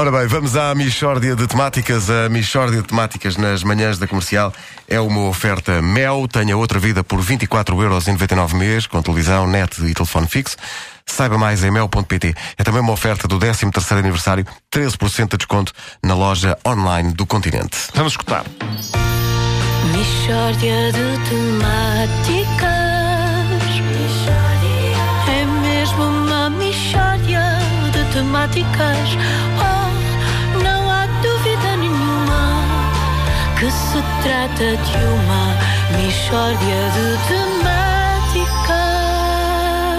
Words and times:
Ora 0.00 0.10
bem, 0.10 0.26
vamos 0.28 0.56
à 0.56 0.74
Michórdia 0.74 1.36
de 1.36 1.46
Temáticas. 1.46 2.08
A 2.08 2.26
Michórdia 2.30 2.80
de 2.80 2.88
Temáticas 2.88 3.36
nas 3.36 3.62
manhãs 3.62 3.98
da 3.98 4.06
comercial 4.06 4.50
é 4.88 4.98
uma 4.98 5.28
oferta 5.28 5.82
Mel. 5.82 6.26
Tenha 6.26 6.56
outra 6.56 6.78
vida 6.78 7.04
por 7.04 7.20
24,99€ 7.20 8.54
mês, 8.54 8.86
com 8.86 9.02
televisão, 9.02 9.46
net 9.46 9.78
e 9.84 9.92
telefone 9.92 10.26
fixo. 10.26 10.56
Saiba 11.04 11.36
mais 11.36 11.62
em 11.62 11.70
mel.pt. 11.70 12.34
É 12.56 12.64
também 12.64 12.80
uma 12.80 12.94
oferta 12.94 13.28
do 13.28 13.38
13 13.38 13.66
aniversário, 13.90 14.46
13% 14.74 15.32
de 15.32 15.36
desconto 15.36 15.74
na 16.02 16.14
loja 16.14 16.56
online 16.66 17.12
do 17.12 17.26
continente. 17.26 17.76
Vamos 17.94 18.14
escutar. 18.14 18.46
Mishória 19.92 20.92
de 20.92 21.28
temáticas. 21.28 22.70
É 25.28 25.44
mesmo 25.60 26.04
uma 26.04 26.48
mishória 26.48 27.58
de 27.92 28.14
temáticas. 28.14 29.79
Que 33.60 33.70
se 33.70 34.02
trata 34.22 34.74
de 34.74 34.96
uma 35.04 35.54
mishória 36.02 36.80
de 36.96 37.06
temáticas. 37.28 38.70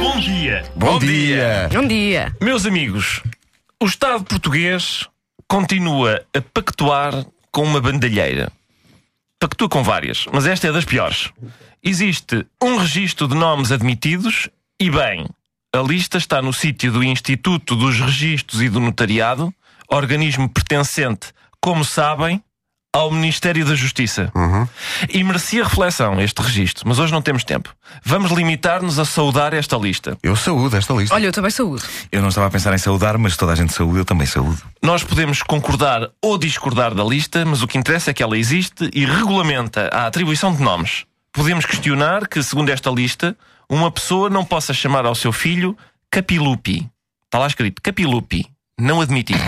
Bom 0.00 0.18
dia. 0.20 0.64
Bom, 0.74 0.98
dia. 0.98 1.68
Bom 1.70 1.86
dia. 1.86 2.34
Meus 2.40 2.64
amigos, 2.64 3.22
o 3.78 3.84
Estado 3.84 4.24
português 4.24 5.06
continua 5.46 6.24
a 6.34 6.40
pactuar 6.40 7.26
com 7.50 7.64
uma 7.64 7.78
bandalheira. 7.78 8.50
Pactua 9.38 9.68
com 9.68 9.82
várias, 9.82 10.24
mas 10.32 10.46
esta 10.46 10.68
é 10.68 10.72
das 10.72 10.86
piores. 10.86 11.30
Existe 11.82 12.46
um 12.62 12.78
registro 12.78 13.28
de 13.28 13.34
nomes 13.34 13.70
admitidos 13.70 14.48
e, 14.80 14.90
bem, 14.90 15.28
a 15.74 15.80
lista 15.82 16.16
está 16.16 16.40
no 16.40 16.54
sítio 16.54 16.90
do 16.90 17.04
Instituto 17.04 17.76
dos 17.76 18.00
Registros 18.00 18.62
e 18.62 18.70
do 18.70 18.80
Notariado, 18.80 19.52
organismo 19.90 20.48
pertencente, 20.48 21.34
como 21.60 21.84
sabem, 21.84 22.42
ao 22.94 23.10
Ministério 23.10 23.64
da 23.64 23.74
Justiça. 23.74 24.30
E 25.08 25.24
merecia 25.24 25.64
reflexão 25.64 26.20
este 26.20 26.42
registro, 26.42 26.86
mas 26.86 26.98
hoje 26.98 27.10
não 27.10 27.22
temos 27.22 27.42
tempo. 27.42 27.74
Vamos 28.04 28.30
limitar-nos 28.30 28.98
a 28.98 29.04
saudar 29.04 29.54
esta 29.54 29.76
lista. 29.78 30.18
Eu 30.22 30.36
saúdo 30.36 30.76
esta 30.76 30.92
lista. 30.92 31.14
Olha, 31.14 31.26
eu 31.26 31.32
também 31.32 31.50
saúdo. 31.50 31.82
Eu 32.10 32.20
não 32.20 32.28
estava 32.28 32.48
a 32.48 32.50
pensar 32.50 32.74
em 32.74 32.78
saudar, 32.78 33.16
mas 33.16 33.36
toda 33.36 33.52
a 33.52 33.54
gente 33.54 33.72
saúde, 33.72 33.98
eu 33.98 34.04
também 34.04 34.26
saúdo. 34.26 34.60
Nós 34.82 35.02
podemos 35.02 35.42
concordar 35.42 36.10
ou 36.20 36.36
discordar 36.36 36.94
da 36.94 37.02
lista, 37.02 37.44
mas 37.46 37.62
o 37.62 37.66
que 37.66 37.78
interessa 37.78 38.10
é 38.10 38.14
que 38.14 38.22
ela 38.22 38.36
existe 38.36 38.90
e 38.92 39.06
regulamenta 39.06 39.88
a 39.92 40.06
atribuição 40.06 40.54
de 40.54 40.62
nomes. 40.62 41.04
Podemos 41.32 41.64
questionar 41.64 42.28
que, 42.28 42.42
segundo 42.42 42.68
esta 42.68 42.90
lista, 42.90 43.34
uma 43.70 43.90
pessoa 43.90 44.28
não 44.28 44.44
possa 44.44 44.74
chamar 44.74 45.06
ao 45.06 45.14
seu 45.14 45.32
filho 45.32 45.74
Capilupi. 46.10 46.86
Está 47.24 47.38
lá 47.38 47.46
escrito 47.46 47.80
Capilupi. 47.80 48.46
Não 48.78 49.00
admitido. 49.00 49.40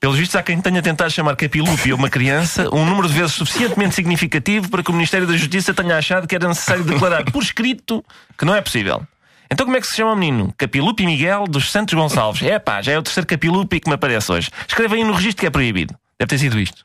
Pelos 0.00 0.16
vistos, 0.16 0.34
há 0.34 0.42
quem 0.42 0.58
tenha 0.58 0.80
tentado 0.80 1.10
chamar 1.10 1.36
Capilupi 1.36 1.90
a 1.90 1.94
uma 1.94 2.08
criança 2.08 2.74
um 2.74 2.86
número 2.86 3.06
de 3.06 3.12
vezes 3.12 3.34
suficientemente 3.34 3.94
significativo 3.94 4.70
para 4.70 4.82
que 4.82 4.88
o 4.88 4.94
Ministério 4.94 5.26
da 5.26 5.36
Justiça 5.36 5.74
tenha 5.74 5.98
achado 5.98 6.26
que 6.26 6.34
era 6.34 6.48
necessário 6.48 6.82
declarar 6.82 7.22
por 7.30 7.42
escrito 7.42 8.02
que 8.38 8.46
não 8.46 8.54
é 8.54 8.62
possível. 8.62 9.06
Então 9.52 9.66
como 9.66 9.76
é 9.76 9.80
que 9.80 9.86
se 9.86 9.96
chama 9.96 10.12
o 10.12 10.16
menino? 10.16 10.54
Capilupi 10.56 11.04
Miguel 11.04 11.44
dos 11.44 11.70
Santos 11.70 11.92
Gonçalves. 11.92 12.42
É 12.42 12.58
pá, 12.58 12.80
já 12.80 12.92
é 12.92 12.98
o 12.98 13.02
terceiro 13.02 13.26
Capilupi 13.26 13.78
que 13.78 13.90
me 13.90 13.94
aparece 13.94 14.32
hoje. 14.32 14.50
Escreva 14.66 14.94
aí 14.94 15.04
no 15.04 15.12
registro 15.12 15.42
que 15.42 15.46
é 15.46 15.50
proibido. 15.50 15.94
Deve 16.18 16.30
ter 16.30 16.38
sido 16.38 16.58
isto. 16.58 16.82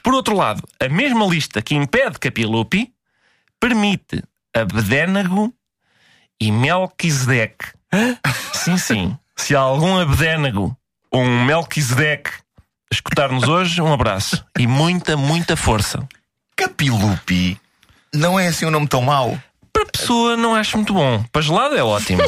Por 0.00 0.14
outro 0.14 0.36
lado, 0.36 0.62
a 0.78 0.88
mesma 0.88 1.26
lista 1.26 1.60
que 1.60 1.74
impede 1.74 2.20
Capilupi 2.20 2.92
permite 3.58 4.22
Abdénago 4.54 5.52
e 6.40 6.52
Melquisedeque. 6.52 7.66
Sim, 8.52 8.78
sim. 8.78 9.18
Se 9.34 9.56
há 9.56 9.60
algum 9.60 9.98
Abdénago 9.98 10.76
ou 11.10 11.20
um 11.20 11.44
Melquisedeque 11.44 12.43
escutar-nos 12.94 13.48
hoje, 13.48 13.80
um 13.80 13.92
abraço. 13.92 14.44
E 14.58 14.66
muita, 14.66 15.16
muita 15.16 15.56
força. 15.56 16.06
Capilupi 16.56 17.60
não 18.14 18.38
é 18.38 18.46
assim 18.46 18.64
um 18.64 18.70
nome 18.70 18.86
tão 18.86 19.02
mau. 19.02 19.38
Para 19.72 19.86
pessoa 19.86 20.36
não 20.36 20.54
acho 20.54 20.76
muito 20.76 20.94
bom. 20.94 21.22
Para 21.32 21.42
gelado 21.42 21.76
é 21.76 21.82
ótimo. 21.82 22.22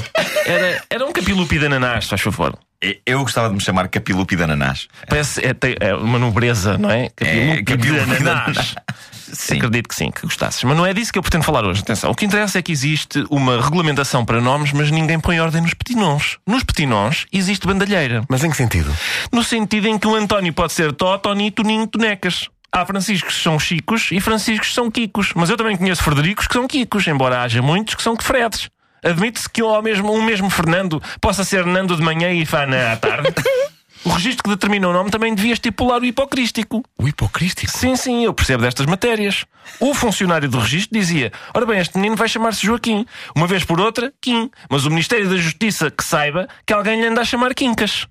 Era, 0.45 0.85
era 0.91 1.05
um 1.05 1.13
capilupi 1.13 1.59
de 1.59 1.67
ananás, 1.67 2.07
faz 2.07 2.21
favor. 2.21 2.57
Eu 3.05 3.21
gostava 3.21 3.49
de 3.49 3.55
me 3.55 3.61
chamar 3.61 3.89
Capilupi 3.89 4.37
de 4.37 4.43
ananás. 4.43 4.87
Parece 5.09 5.45
é, 5.45 5.55
tem- 5.55 5.77
é 5.81 5.95
uma 5.95 6.19
nobreza, 6.19 6.77
não 6.79 6.91
é? 6.91 7.09
Capilupi, 7.17 7.65
capilupi 7.65 8.01
de 8.09 8.17
de 8.17 8.29
ananás. 8.29 8.75
Sim. 9.33 9.57
Acredito 9.57 9.89
que 9.89 9.95
sim, 9.97 10.09
que 10.13 10.23
gostasses. 10.23 10.63
Mas 10.63 10.77
não 10.77 10.87
é 10.87 10.95
disso 10.95 11.13
que 11.13 11.19
eu 11.19 11.23
pretendo 11.23 11.43
falar 11.45 11.65
hoje. 11.65 11.81
Atenção. 11.81 12.13
O 12.13 12.15
que 12.15 12.25
interessa 12.25 12.61
é 12.61 12.63
que 12.63 12.71
existe 12.71 13.25
uma 13.29 13.61
regulamentação 13.61 14.25
para 14.25 14.41
nomes, 14.41 14.71
mas 14.73 14.89
ninguém 14.93 15.19
põe 15.19 15.41
ordem 15.41 15.61
nos 15.63 15.75
petinons. 15.75 16.39
Nos 16.47 16.63
petinons 16.63 17.27
existe 17.33 17.67
bandalheira. 17.67 18.23
Mas 18.29 18.45
em 18.45 18.51
que 18.51 18.57
sentido? 18.57 18.95
No 19.33 19.43
sentido 19.43 19.89
em 19.89 19.99
que 19.99 20.07
o 20.07 20.15
António 20.15 20.53
pode 20.53 20.73
ser 20.75 20.93
Tó, 20.93 21.19
Toni, 21.19 21.51
Toninho, 21.51 21.89
Tonecas. 21.89 22.49
Há 22.71 22.87
Franciscos 22.87 23.35
que 23.35 23.43
são 23.43 23.59
Chicos 23.59 24.11
e 24.13 24.21
Franciscos 24.21 24.69
que 24.69 24.75
são 24.75 24.91
Kikos. 24.91 25.33
Mas 25.35 25.51
eu 25.51 25.57
também 25.57 25.77
conheço 25.77 26.05
Fredericos 26.05 26.47
que 26.47 26.53
são 26.55 26.69
Kikos, 26.69 27.07
embora 27.09 27.43
haja 27.43 27.61
muitos 27.61 27.97
que 27.97 28.03
são 28.05 28.15
Fredes. 28.17 28.69
Admite-se 29.07 29.49
que 29.49 29.63
ao 29.63 29.83
mesmo, 29.83 30.13
um 30.13 30.23
mesmo 30.23 30.51
Fernando 30.51 31.03
possa 31.21 31.45
ser 31.45 31.65
Nando 31.65 31.97
de 31.97 32.03
manhã 32.03 32.33
e 32.33 32.45
Fana 32.45 32.93
à 32.93 32.97
tarde. 32.97 33.33
O 34.07 34.11
registro 34.11 34.45
que 34.45 34.51
determina 34.51 34.89
o 34.89 34.93
nome 34.93 35.11
também 35.11 35.35
devia 35.35 35.53
estipular 35.53 36.01
o 36.01 36.05
hipocrístico. 36.05 36.81
O 36.97 37.09
hipocrístico. 37.09 37.73
Sim, 37.73 37.97
sim, 37.97 38.25
eu 38.25 38.33
percebo 38.33 38.63
destas 38.63 38.87
matérias. 38.87 39.45
O 39.81 39.93
funcionário 39.95 40.49
do 40.49 40.61
registro 40.61 40.97
dizia: 40.97 41.33
Ora 41.53 41.67
bem, 41.67 41.81
este 41.81 41.97
menino 41.97 42.15
vai 42.15 42.29
chamar-se 42.29 42.65
Joaquim. 42.65 43.05
Uma 43.35 43.49
vez 43.49 43.65
por 43.65 43.81
outra, 43.81 44.13
Kim. 44.21 44.49
Mas 44.71 44.87
o 44.87 44.91
Ministério 44.91 45.29
da 45.29 45.37
Justiça 45.37 45.91
que 45.91 46.05
saiba 46.05 46.47
que 46.65 46.73
alguém 46.73 47.01
lhe 47.01 47.09
anda 47.09 47.23
a 47.23 47.25
chamar 47.25 47.53
Quincas. 47.53 48.07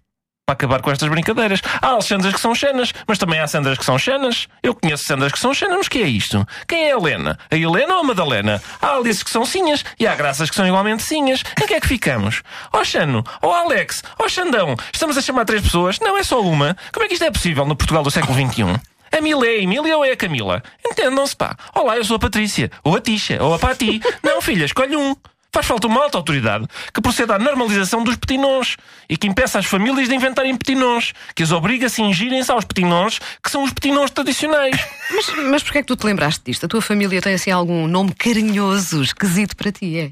Para 0.47 0.53
acabar 0.53 0.79
com 0.79 0.91
estas 0.91 1.09
brincadeiras. 1.09 1.59
Há 1.81 1.87
Alexandras 1.87 2.31
que 2.35 2.39
são 2.39 2.53
Xenas, 2.53 2.93
mas 3.07 3.17
também 3.17 3.39
há 3.39 3.47
Sandras 3.47 3.79
que 3.79 3.83
são 3.83 3.97
Xenas. 3.97 4.47
Eu 4.61 4.75
conheço 4.75 5.03
Sandras 5.03 5.31
que 5.31 5.39
são 5.39 5.51
Xenas, 5.55 5.75
mas 5.75 5.87
que 5.87 5.97
é 5.97 6.07
isto? 6.07 6.47
Quem 6.67 6.83
é 6.83 6.93
a 6.93 6.97
Helena? 6.97 7.39
A 7.49 7.55
Helena 7.55 7.95
ou 7.95 8.01
a 8.01 8.03
Madalena? 8.03 8.61
Há 8.79 8.89
Alices 8.89 9.23
que 9.23 9.31
são 9.31 9.43
Sinhas 9.43 9.83
e 9.99 10.05
há 10.05 10.13
Graças 10.13 10.47
que 10.47 10.55
são 10.55 10.67
igualmente 10.67 11.01
Sinhas. 11.01 11.41
Em 11.59 11.65
que 11.65 11.73
é 11.73 11.79
que 11.79 11.87
ficamos? 11.87 12.43
Ó 12.71 12.83
Xano, 12.83 13.23
ó 13.41 13.55
Alex, 13.55 14.03
ó 14.19 14.29
Xandão, 14.29 14.75
estamos 14.93 15.17
a 15.17 15.21
chamar 15.23 15.45
três 15.45 15.63
pessoas? 15.63 15.99
Não 15.99 16.15
é 16.15 16.21
só 16.21 16.39
uma. 16.39 16.77
Como 16.93 17.03
é 17.03 17.07
que 17.07 17.15
isto 17.15 17.25
é 17.25 17.31
possível 17.31 17.65
no 17.65 17.75
Portugal 17.75 18.03
do 18.03 18.11
século 18.11 18.35
XXI? 18.35 18.79
A 19.17 19.21
Mila 19.21 19.47
é 19.47 19.49
a 19.49 19.63
Emília 19.63 19.97
ou 19.97 20.05
é 20.05 20.11
a 20.11 20.15
Camila? 20.15 20.61
Entendam-se, 20.85 21.35
pá. 21.35 21.57
Olá, 21.73 21.97
eu 21.97 22.05
sou 22.05 22.17
a 22.17 22.19
Patrícia, 22.19 22.69
ou 22.83 22.95
a 22.95 23.01
Tisha, 23.01 23.43
ou 23.43 23.55
a 23.55 23.57
Pati. 23.57 23.99
Não, 24.21 24.39
filha, 24.43 24.65
escolhe 24.65 24.95
um. 24.95 25.15
Faz 25.55 25.67
falta 25.67 25.87
uma 25.87 26.03
alta 26.03 26.17
autoridade 26.17 26.67
que 26.93 26.99
proceda 26.99 27.35
à 27.35 27.39
normalização 27.39 28.03
dos 28.03 28.17
petinons 28.17 28.75
e 29.07 29.15
que 29.15 29.25
impeça 29.25 29.57
as 29.57 29.65
famílias 29.65 30.09
de 30.09 30.13
inventarem 30.13 30.53
petinons, 30.53 31.13
que 31.33 31.43
as 31.43 31.51
obrigue 31.53 31.85
a 31.85 31.89
cingirem-se 31.89 32.51
aos 32.51 32.65
petinons 32.65 33.19
que 33.41 33.49
são 33.49 33.63
os 33.63 33.71
petinons 33.71 34.11
tradicionais. 34.11 34.75
Mas, 35.15 35.29
mas 35.49 35.63
porquê 35.63 35.77
é 35.77 35.81
que 35.81 35.87
tu 35.87 35.95
te 35.95 36.05
lembraste 36.05 36.41
disto? 36.43 36.65
A 36.65 36.67
tua 36.67 36.81
família 36.81 37.21
tem 37.21 37.35
assim 37.35 37.51
algum 37.51 37.87
nome 37.87 38.13
carinhoso, 38.13 39.01
esquisito 39.01 39.55
para 39.55 39.71
ti, 39.71 39.97
é? 39.97 40.11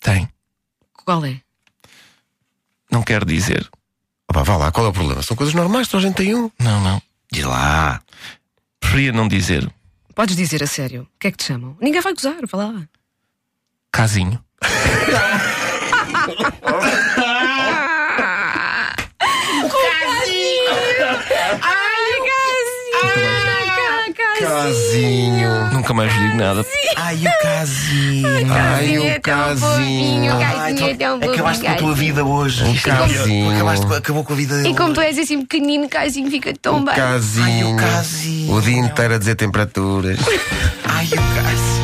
Tem. 0.00 0.28
Qual 1.04 1.24
é? 1.24 1.40
Não 2.90 3.04
quero 3.04 3.24
dizer. 3.24 3.70
Opa, 4.28 4.42
vá 4.42 4.56
lá, 4.56 4.72
qual 4.72 4.86
é 4.86 4.88
o 4.88 4.92
problema? 4.92 5.22
São 5.22 5.36
coisas 5.36 5.54
normais, 5.54 5.86
toda 5.86 6.02
a 6.02 6.06
gente 6.08 6.16
tem 6.16 6.34
um. 6.34 6.50
Não, 6.58 6.80
não. 6.80 7.00
Diz 7.30 7.44
lá. 7.44 8.02
Preferia 8.80 9.12
não 9.12 9.28
dizer. 9.28 9.70
Podes 10.12 10.34
dizer 10.34 10.60
a 10.64 10.66
sério. 10.66 11.02
O 11.02 11.18
que 11.20 11.28
é 11.28 11.30
que 11.30 11.36
te 11.36 11.44
chamam? 11.44 11.76
Ninguém 11.80 12.00
vai 12.00 12.12
gozar, 12.12 12.40
vá 12.50 12.56
lá. 12.56 12.88
Casinho. 13.92 14.44
Casinho. 24.38 25.70
Nunca 25.72 25.94
mais 25.94 26.12
lhe 26.12 26.18
digo 26.24 26.36
nada. 26.36 26.64
Ai, 26.96 27.16
o 27.16 27.42
casinho. 27.42 28.52
Ai, 28.52 28.98
o 28.98 29.20
casinho. 29.20 30.32
Ai, 30.34 30.74
tu 30.74 30.84
acabaste 31.30 31.64
com 31.64 31.70
a 31.70 31.74
tua 31.76 31.94
vida 31.94 32.24
hoje. 32.24 32.64
O 32.64 32.82
casinho. 32.82 33.50
Acabaste, 33.54 33.86
acabou 33.94 34.24
com 34.24 34.32
a 34.32 34.36
vida. 34.36 34.68
E 34.68 34.74
como 34.74 34.92
tu 34.92 35.00
és 35.00 35.18
assim 35.18 35.42
pequenino, 35.42 35.88
Casinho 35.88 36.30
fica 36.30 36.52
tão 36.60 36.78
O 36.80 36.84
bem. 36.84 36.94
casinho. 36.94 37.68
Ai, 37.68 37.74
o 37.74 37.76
casinho. 37.76 38.54
O 38.54 38.60
dia 38.60 38.78
inteiro 38.78 39.14
a 39.14 39.18
dizer 39.18 39.36
temperaturas. 39.36 40.18
Ai, 40.84 41.06
o 41.06 41.42
casinho. 41.42 41.75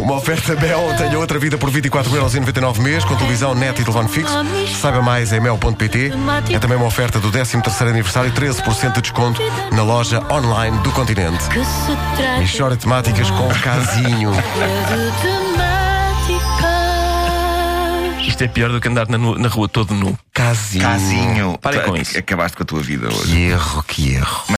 Uma 0.00 0.14
oferta 0.16 0.54
Mel, 0.56 0.94
tenha 0.96 1.18
outra 1.18 1.38
vida 1.38 1.58
por 1.58 1.70
24,99€ 1.70 2.78
mês, 2.80 3.04
com 3.04 3.14
televisão, 3.16 3.54
net 3.54 3.80
e 3.80 3.84
telefone 3.84 4.08
fixo. 4.08 4.32
Saiba 4.80 5.02
mais 5.02 5.32
em 5.32 5.40
mel.pt. 5.40 6.12
É 6.50 6.58
também 6.58 6.76
uma 6.76 6.86
oferta 6.86 7.18
do 7.20 7.30
13º 7.30 7.88
aniversário, 7.88 8.32
13% 8.32 8.92
de 8.94 9.02
desconto 9.02 9.40
na 9.72 9.82
loja 9.82 10.22
online 10.30 10.78
do 10.78 10.90
continente. 10.92 11.44
Michora 12.38 12.76
temáticas 12.76 13.30
com 13.30 13.48
casinho. 13.62 14.32
Isto 18.26 18.42
é 18.44 18.48
pior 18.48 18.70
do 18.70 18.80
que 18.80 18.88
andar 18.88 19.08
na, 19.08 19.16
nu- 19.16 19.38
na 19.38 19.48
rua 19.48 19.68
todo 19.68 19.94
nu. 19.94 20.18
Casinho. 20.34 20.84
Casinho. 20.84 21.58
Tu 21.62 21.80
com 21.80 21.96
isso. 21.96 22.18
Acabaste 22.18 22.56
com 22.56 22.62
a 22.64 22.66
tua 22.66 22.80
vida 22.82 23.06
hoje. 23.08 23.32
Que 23.32 23.40
erro, 23.48 23.82
que 23.86 24.14
erro. 24.14 24.44